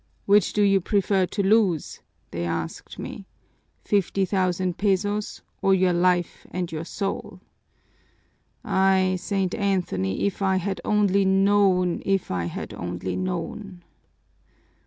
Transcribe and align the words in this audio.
'Which 0.25 0.53
do 0.53 0.63
you 0.63 0.81
prefer 0.81 1.27
to 1.27 1.43
lose,' 1.43 1.99
they 2.31 2.43
asked 2.43 2.97
me, 2.97 3.27
'fifty 3.85 4.25
thousand 4.25 4.79
pesos 4.79 5.43
or 5.61 5.75
your 5.75 5.93
life 5.93 6.47
and 6.49 6.71
your 6.71 6.85
soul?' 6.85 7.39
Ay, 8.65 9.15
St. 9.19 9.53
Anthony, 9.53 10.25
if 10.25 10.41
I 10.41 10.55
had 10.55 10.81
only 10.83 11.23
known, 11.23 12.01
if 12.03 12.31
I 12.31 12.45
had 12.45 12.73
only 12.73 13.15
known! 13.15 13.83